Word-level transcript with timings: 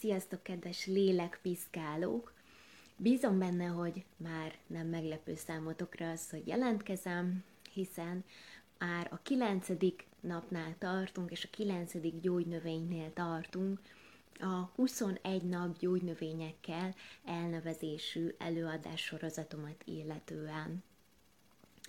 Sziasztok, 0.00 0.42
kedves 0.42 0.86
lélekpiszkálók! 0.86 2.32
Bízom 2.96 3.38
benne, 3.38 3.66
hogy 3.66 4.04
már 4.16 4.58
nem 4.66 4.86
meglepő 4.86 5.34
számotokra 5.34 6.10
az, 6.10 6.30
hogy 6.30 6.46
jelentkezem, 6.46 7.44
hiszen 7.72 8.24
már 8.78 9.08
a 9.10 9.22
kilencedik 9.22 10.06
napnál 10.20 10.74
tartunk, 10.78 11.30
és 11.30 11.44
a 11.44 11.50
kilencedik 11.50 12.20
gyógynövénynél 12.20 13.12
tartunk, 13.12 13.80
a 14.38 14.70
21 14.74 15.42
nap 15.42 15.78
gyógynövényekkel 15.78 16.94
elnevezésű 17.24 18.34
előadás 18.38 19.00
sorozatomat 19.00 19.82
illetően. 19.84 20.82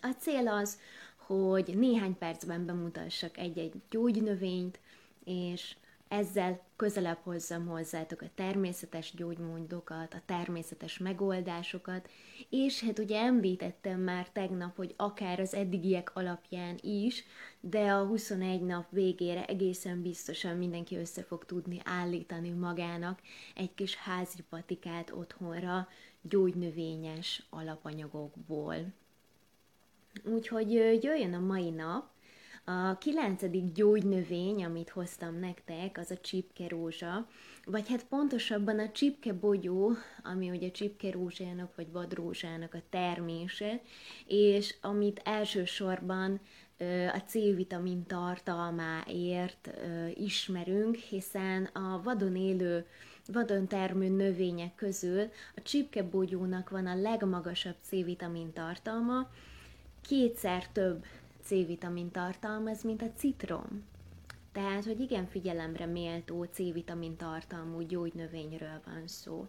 A 0.02 0.12
cél 0.20 0.48
az, 0.48 0.80
hogy 1.16 1.78
néhány 1.78 2.18
percben 2.18 2.66
bemutassak 2.66 3.38
egy-egy 3.38 3.74
gyógynövényt, 3.90 4.80
és 5.24 5.76
ezzel 6.12 6.62
közelebb 6.76 7.18
hozzam 7.24 7.68
hozzátok 7.68 8.22
a 8.22 8.30
természetes 8.36 9.14
gyógymódokat, 9.16 10.14
a 10.14 10.22
természetes 10.26 10.98
megoldásokat, 10.98 12.10
és 12.50 12.84
hát 12.84 13.00
ugye 13.00 13.20
említettem 13.20 14.00
már 14.00 14.30
tegnap, 14.30 14.76
hogy 14.76 14.94
akár 14.98 15.40
az 15.40 15.54
eddigiek 15.54 16.16
alapján 16.16 16.78
is, 16.82 17.24
de 17.60 17.92
a 17.92 18.06
21 18.06 18.62
nap 18.62 18.86
végére 18.90 19.46
egészen 19.46 20.02
biztosan 20.02 20.58
mindenki 20.58 20.96
össze 20.96 21.24
fog 21.24 21.46
tudni 21.46 21.82
állítani 21.84 22.50
magának 22.50 23.20
egy 23.56 23.74
kis 23.76 23.96
házi 23.96 24.44
patikát 24.50 25.12
otthonra 25.12 25.88
gyógynövényes 26.22 27.44
alapanyagokból. 27.50 28.76
Úgyhogy 30.24 30.74
jöjjön 30.74 31.34
a 31.34 31.40
mai 31.40 31.70
nap, 31.70 32.10
a 32.64 32.98
kilencedik 32.98 33.72
gyógynövény, 33.72 34.64
amit 34.64 34.90
hoztam 34.90 35.40
nektek, 35.40 35.98
az 35.98 36.12
a 36.12 36.18
csipke 36.18 36.68
rózsa, 36.68 37.28
vagy 37.66 37.90
hát 37.90 38.06
pontosabban 38.06 38.80
a 38.80 38.92
csipke 38.92 39.34
bogyó, 39.34 39.92
ami 40.24 40.50
ugye 40.50 40.68
a 40.68 40.72
csipke 40.72 41.12
rózsának 41.12 41.76
vagy 41.76 41.92
vadrózsának 41.92 42.74
a 42.74 42.82
termése, 42.90 43.82
és 44.26 44.76
amit 44.82 45.22
elsősorban 45.24 46.40
a 47.14 47.18
C-vitamin 47.26 48.06
tartalmáért 48.06 49.70
ismerünk, 50.14 50.96
hiszen 50.96 51.66
a 51.66 52.02
vadon 52.04 52.36
élő 52.36 52.86
vadon 53.28 53.68
termő 53.68 54.08
növények 54.08 54.76
közül 54.76 55.22
a 55.56 55.62
csipkebogyónak 55.62 56.70
van 56.70 56.86
a 56.86 56.96
legmagasabb 56.96 57.76
C-vitamin 57.82 58.54
tartalma, 58.54 59.30
kétszer 60.02 60.68
több 60.68 61.06
C-vitamin 61.44 62.12
tartalmaz, 62.12 62.84
mint 62.84 63.02
a 63.02 63.12
citrom. 63.16 63.84
Tehát, 64.52 64.86
hogy 64.86 65.00
igen 65.00 65.28
figyelemre 65.28 65.86
méltó 65.86 66.44
C-vitamin 66.44 67.16
tartalmú 67.16 67.82
gyógynövényről 67.82 68.82
van 68.86 69.08
szó. 69.08 69.48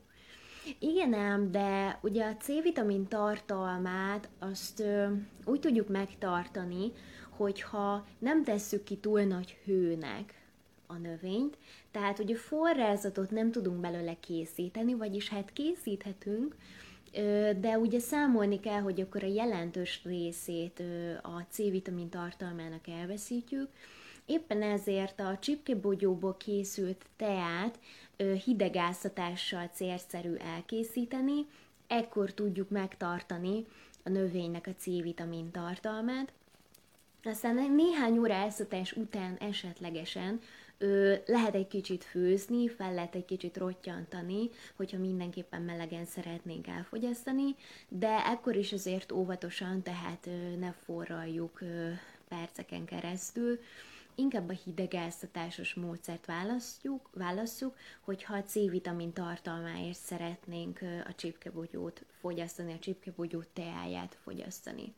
Igen 0.79 1.15
ám, 1.15 1.51
de 1.51 1.99
ugye 2.03 2.25
a 2.25 2.37
C-vitamin 2.37 3.09
tartalmát 3.09 4.29
azt 4.39 4.81
ö, 4.81 5.07
úgy 5.45 5.61
tudjuk 5.61 5.89
megtartani, 5.89 6.93
hogyha 7.31 8.07
nem 8.19 8.45
tesszük 8.45 8.85
ki 8.85 8.97
túl 8.97 9.23
nagy 9.23 9.51
hőnek 9.65 10.43
a 10.87 10.95
növényt, 10.97 11.59
tehát 11.91 12.19
ugye 12.19 12.37
forrázatot 12.37 13.31
nem 13.31 13.51
tudunk 13.51 13.81
belőle 13.81 14.17
készíteni, 14.21 14.95
vagyis 14.95 15.29
hát 15.29 15.53
készíthetünk, 15.53 16.57
de 17.61 17.79
ugye 17.79 17.99
számolni 17.99 18.61
kell, 18.61 18.81
hogy 18.81 19.01
akkor 19.01 19.23
a 19.23 19.27
jelentős 19.27 20.01
részét 20.05 20.83
a 21.23 21.41
C-vitamin 21.51 22.09
tartalmának 22.09 22.89
elveszítjük, 22.89 23.69
Éppen 24.27 24.63
ezért 24.63 25.21
a 25.21 25.39
csipkebogyóból 25.41 26.37
készült 26.37 27.07
teát 27.17 27.79
hidegáztatással 28.45 29.71
célszerű 29.73 30.35
elkészíteni, 30.35 31.47
ekkor 31.87 32.33
tudjuk 32.33 32.71
megtartani 32.71 33.67
a 34.03 34.09
növénynek 34.09 34.67
a 34.67 34.75
C-vitamin 34.79 35.51
tartalmát. 35.51 36.33
Aztán 37.25 37.73
néhány 37.75 38.19
óra 38.19 38.33
elszatás 38.33 38.93
után 38.93 39.37
esetlegesen 39.37 40.41
ö, 40.83 41.15
lehet 41.27 41.55
egy 41.55 41.69
kicsit 41.69 42.05
főzni, 42.05 42.69
fel 42.69 42.95
lehet 42.95 43.15
egy 43.15 43.25
kicsit 43.25 43.57
rottyantani, 43.57 44.51
hogyha 44.77 44.99
mindenképpen 44.99 45.63
melegen 45.63 46.05
szeretnénk 46.05 46.67
elfogyasztani, 46.67 47.55
de 47.89 48.27
ekkor 48.27 48.57
is 48.57 48.73
azért 48.73 49.13
óvatosan, 49.13 49.83
tehát 49.83 50.27
ö, 50.27 50.57
ne 50.57 50.73
forraljuk 50.73 51.61
ö, 51.61 51.91
perceken 52.29 52.85
keresztül, 52.85 53.59
inkább 54.15 54.49
a 54.49 54.59
hidegáztatásos 54.65 55.75
módszert 55.75 56.27
választjuk, 56.27 57.11
válasszuk, 57.13 57.77
hogyha 58.01 58.35
a 58.35 58.43
C-vitamin 58.43 59.13
tartalmáért 59.13 59.99
szeretnénk 59.99 60.81
a 60.83 61.15
csipkebogyót 61.15 62.05
fogyasztani, 62.21 62.73
a 62.73 62.79
csipkebogyó 62.79 63.43
teáját 63.53 64.19
fogyasztani. 64.23 64.95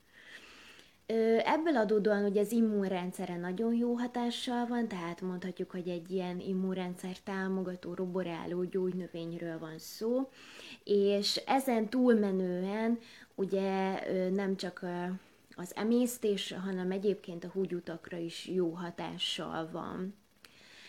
Ebből 1.44 1.76
adódóan 1.76 2.24
ugye 2.24 2.40
az 2.40 2.52
immunrendszere 2.52 3.36
nagyon 3.36 3.74
jó 3.74 3.94
hatással 3.94 4.66
van, 4.66 4.88
tehát 4.88 5.20
mondhatjuk, 5.20 5.70
hogy 5.70 5.88
egy 5.88 6.10
ilyen 6.10 6.40
immunrendszer 6.40 7.18
támogató, 7.18 7.94
roboráló 7.94 8.64
gyógynövényről 8.64 9.58
van 9.58 9.78
szó, 9.78 10.30
és 10.84 11.36
ezen 11.46 11.88
túlmenően 11.88 12.98
ugye 13.34 14.00
nem 14.30 14.56
csak 14.56 14.84
az 15.56 15.72
emésztés, 15.76 16.54
hanem 16.64 16.90
egyébként 16.90 17.44
a 17.44 17.50
húgyutakra 17.52 18.16
is 18.16 18.46
jó 18.46 18.70
hatással 18.70 19.68
van. 19.72 20.14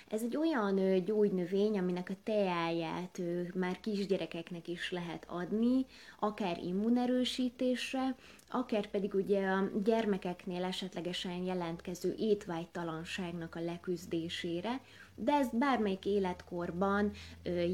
Ez 0.10 0.22
egy 0.22 0.38
olyan 0.38 1.04
gyógynövény, 1.04 1.78
aminek 1.78 2.10
a 2.10 2.16
teáját 2.24 3.22
már 3.54 3.80
kisgyerekeknek 3.80 4.68
is 4.68 4.92
lehet 4.92 5.26
adni, 5.28 5.86
akár 6.20 6.58
immunerősítésre, 6.64 8.16
akár 8.50 8.88
pedig 8.88 9.14
ugye 9.14 9.48
a 9.48 9.70
gyermekeknél 9.84 10.64
esetlegesen 10.64 11.44
jelentkező 11.44 12.16
étvágytalanságnak 12.18 13.56
a 13.56 13.64
leküzdésére, 13.64 14.82
de 15.16 15.34
ez 15.34 15.48
bármelyik 15.52 16.06
életkorban 16.06 17.12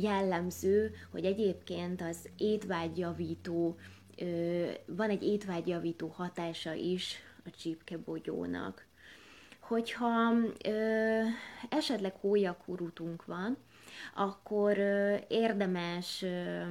jellemző, 0.01 0.91
hogy 1.11 1.25
egyébként 1.25 2.01
az 2.01 2.29
étvágyjavító, 2.37 3.77
van 4.85 5.09
egy 5.09 5.23
étvágyjavító 5.23 6.07
hatása 6.07 6.73
is 6.73 7.15
a 7.45 7.49
csípkebogyónak 7.49 8.89
hogyha 9.71 10.33
ö, 10.65 11.21
esetleg 11.69 12.13
hólyakúrutunk 12.19 13.25
van, 13.25 13.57
akkor 14.15 14.77
ö, 14.77 15.15
érdemes 15.27 16.21
ö, 16.21 16.61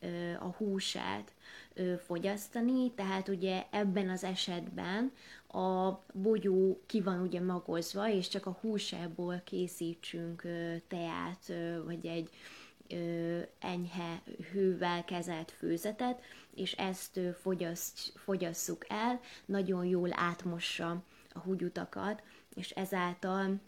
ö, 0.00 0.32
a 0.40 0.54
húsát 0.56 1.32
ö, 1.74 1.94
fogyasztani, 2.06 2.92
tehát 2.92 3.28
ugye 3.28 3.64
ebben 3.70 4.08
az 4.08 4.24
esetben 4.24 5.12
a 5.48 5.90
bogyó 6.12 6.80
ki 6.86 7.00
van 7.00 7.20
ugye 7.20 7.40
magozva, 7.40 8.08
és 8.08 8.28
csak 8.28 8.46
a 8.46 8.58
húsából 8.60 9.40
készítsünk 9.44 10.44
ö, 10.44 10.74
teát, 10.88 11.48
ö, 11.48 11.84
vagy 11.84 12.06
egy 12.06 12.30
ö, 12.88 13.38
enyhe 13.58 14.22
hővel 14.52 15.04
kezelt 15.04 15.50
főzetet, 15.50 16.22
és 16.54 16.72
ezt 16.72 17.20
fogyaszt, 17.40 18.12
fogyasszuk 18.16 18.84
el, 18.88 19.20
nagyon 19.44 19.84
jól 19.84 20.08
átmossa 20.12 21.02
a 21.34 21.38
húgyutakat, 21.38 22.22
és 22.54 22.70
ezáltal 22.70 23.60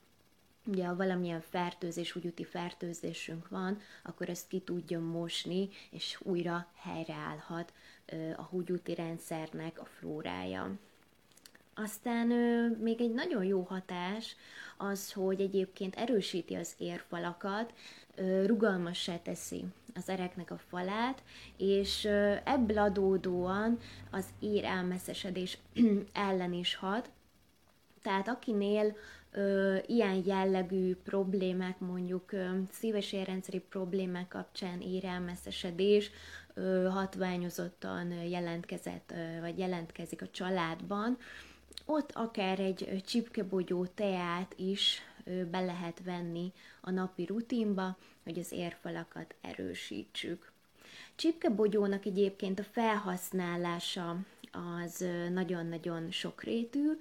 ugye 0.66 0.86
ha 0.86 0.96
valamilyen 0.96 1.40
fertőzés, 1.40 2.16
úgyúti 2.16 2.44
fertőzésünk 2.44 3.48
van, 3.48 3.78
akkor 4.02 4.28
ezt 4.28 4.48
ki 4.48 4.60
tudja 4.60 5.00
mosni, 5.00 5.68
és 5.90 6.18
újra 6.22 6.66
helyreállhat 6.74 7.72
a 8.36 8.42
húgyúti 8.42 8.94
rendszernek 8.94 9.80
a 9.80 9.84
flórája. 9.84 10.78
Aztán 11.74 12.26
még 12.80 13.00
egy 13.00 13.14
nagyon 13.14 13.44
jó 13.44 13.62
hatás 13.62 14.36
az, 14.76 15.12
hogy 15.12 15.40
egyébként 15.40 15.96
erősíti 15.96 16.54
az 16.54 16.74
érfalakat, 16.78 17.72
rugalmassá 18.46 19.18
teszi 19.18 19.64
az 19.94 20.08
ereknek 20.08 20.50
a 20.50 20.58
falát, 20.68 21.22
és 21.56 22.04
ebből 22.44 22.78
adódóan 22.78 23.78
az 24.10 24.26
ér 24.40 24.64
elmeszesedés 24.64 25.58
ellen 26.12 26.52
is 26.52 26.74
hat, 26.74 27.10
tehát 28.02 28.28
akinél 28.28 28.96
ö, 29.30 29.76
ilyen 29.86 30.22
jellegű 30.26 30.94
problémák, 30.94 31.78
mondjuk 31.78 32.32
ö, 32.32 32.48
szíves 32.70 33.14
problémák 33.68 34.28
kapcsán 34.28 34.80
érelmeszesedés 34.80 36.10
ö, 36.54 36.88
hatványozottan 36.90 38.12
jelentkezett, 38.12 39.12
ö, 39.14 39.40
vagy 39.40 39.58
jelentkezik 39.58 40.22
a 40.22 40.30
családban, 40.30 41.18
ott 41.84 42.10
akár 42.12 42.60
egy 42.60 43.02
csipkebogyó 43.06 43.86
teát 43.86 44.54
is 44.56 45.02
ö, 45.24 45.44
be 45.44 45.60
lehet 45.60 46.02
venni 46.04 46.52
a 46.80 46.90
napi 46.90 47.24
rutinba, 47.24 47.96
hogy 48.24 48.38
az 48.38 48.52
érfalakat 48.52 49.34
erősítsük. 49.40 50.51
Csipkebogyónak 51.14 52.04
egyébként 52.04 52.58
a 52.58 52.64
felhasználása 52.64 54.16
az 54.84 55.06
nagyon-nagyon 55.32 56.10
sokrétű, 56.10 56.98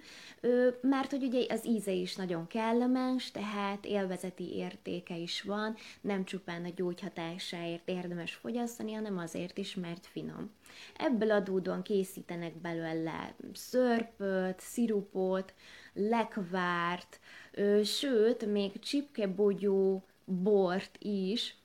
mert 0.81 1.11
hogy 1.11 1.23
ugye 1.23 1.45
az 1.53 1.65
íze 1.65 1.91
is 1.91 2.15
nagyon 2.15 2.47
kellemes, 2.47 3.31
tehát 3.31 3.85
élvezeti 3.85 4.55
értéke 4.55 5.17
is 5.17 5.41
van, 5.41 5.75
nem 6.01 6.25
csupán 6.25 6.65
a 6.65 6.71
gyógyhatásáért 6.75 7.89
érdemes 7.89 8.33
fogyasztani, 8.33 8.93
hanem 8.93 9.17
azért 9.17 9.57
is, 9.57 9.75
mert 9.75 10.05
finom. 10.05 10.51
Ebből 10.97 11.31
adódóan 11.31 11.81
készítenek 11.81 12.57
belőle 12.57 13.35
szörpöt, 13.53 14.59
szirupot, 14.59 15.53
lekvárt, 15.93 17.19
sőt, 17.83 18.45
még 18.45 18.79
csipkebogyó 18.79 20.05
bort 20.25 20.97
is, 20.99 21.55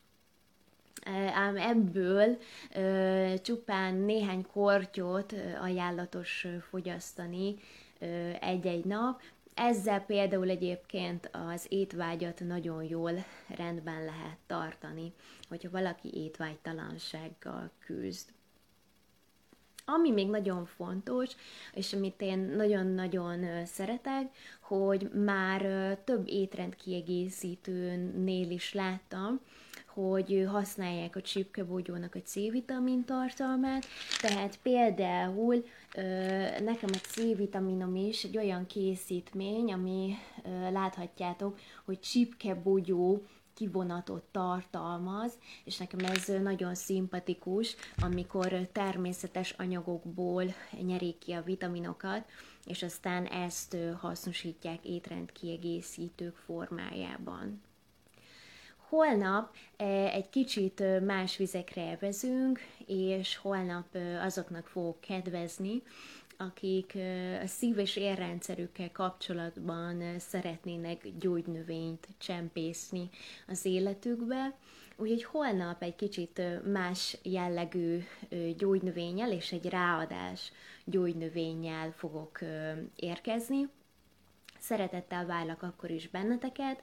ám 1.35 1.57
ebből 1.57 2.39
csupán 3.43 3.95
néhány 3.95 4.47
kortyot 4.53 5.35
ajánlatos 5.61 6.47
fogyasztani 6.71 7.55
egy-egy 8.41 8.85
nap. 8.85 9.21
Ezzel 9.55 10.01
például 10.01 10.49
egyébként 10.49 11.31
az 11.33 11.67
étvágyat 11.69 12.41
nagyon 12.41 12.83
jól 12.83 13.13
rendben 13.49 14.05
lehet 14.05 14.39
tartani, 14.47 15.13
hogyha 15.49 15.71
valaki 15.71 16.11
étvágytalansággal 16.15 17.71
küzd. 17.79 18.29
Ami 19.85 20.11
még 20.11 20.29
nagyon 20.29 20.65
fontos, 20.65 21.31
és 21.73 21.93
amit 21.93 22.21
én 22.21 22.39
nagyon-nagyon 22.39 23.67
szeretek, 23.67 24.37
hogy 24.61 25.11
már 25.13 25.63
több 26.05 26.29
étrend 26.29 26.77
kiegészítőnél 26.77 28.51
is 28.51 28.73
láttam, 28.73 29.41
hogy 29.97 30.47
használják 30.49 31.17
a 31.17 31.21
csipkebogyónak 31.21 32.15
a 32.15 32.23
C-vitamin 32.23 33.05
tartalmát, 33.05 33.87
tehát 34.21 34.59
például 34.63 35.65
nekem 36.65 36.91
a 36.93 37.07
C-vitaminom 37.09 37.97
is 37.97 38.25
egy 38.25 38.37
olyan 38.37 38.67
készítmény, 38.67 39.73
ami 39.73 40.15
láthatjátok, 40.71 41.59
hogy 41.85 42.01
csipkebogyó 42.01 43.23
kivonatot 43.55 44.23
tartalmaz, 44.23 45.33
és 45.65 45.77
nekem 45.77 45.99
ez 45.99 46.43
nagyon 46.43 46.75
szimpatikus, 46.75 47.77
amikor 48.03 48.69
természetes 48.73 49.51
anyagokból 49.51 50.45
nyerik 50.81 51.19
ki 51.19 51.33
a 51.33 51.43
vitaminokat, 51.43 52.25
és 52.65 52.83
aztán 52.83 53.25
ezt 53.27 53.77
hasznosítják 54.01 54.85
étrendkiegészítők 54.85 56.37
formájában. 56.37 57.63
Holnap 58.89 59.55
egy 60.13 60.29
kicsit 60.29 60.83
más 61.05 61.37
vizekre 61.37 61.83
elvezünk, 61.83 62.61
és 62.87 63.37
holnap 63.37 63.87
azoknak 64.23 64.67
fogok 64.67 65.01
kedvezni, 65.01 65.83
akik 66.37 66.99
a 67.43 67.47
szív- 67.47 67.79
és 67.79 67.97
érrendszerükkel 67.97 68.93
kapcsolatban 68.93 70.19
szeretnének 70.19 71.09
gyógynövényt 71.19 72.09
csempészni 72.19 73.11
az 73.47 73.65
életükbe. 73.65 74.55
Úgyhogy 74.97 75.25
holnap 75.25 75.83
egy 75.83 75.97
kicsit 75.97 76.43
más 76.73 77.19
jellegű 77.23 77.99
gyógynövényel 78.57 79.33
és 79.33 79.53
egy 79.53 79.69
ráadás 79.69 80.53
gyógynövényel 80.85 81.93
fogok 81.93 82.39
érkezni. 82.97 83.69
Szeretettel 84.67 85.27
várlak 85.27 85.63
akkor 85.63 85.91
is 85.91 86.09
benneteket. 86.09 86.83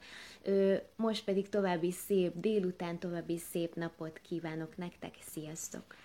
Most 0.96 1.24
pedig 1.24 1.50
további 1.50 1.92
szép 1.92 2.34
délután, 2.36 3.00
további 3.00 3.38
szép 3.38 3.76
napot 3.76 4.20
kívánok 4.22 4.78
nektek. 4.78 5.16
Sziasztok! 5.20 5.96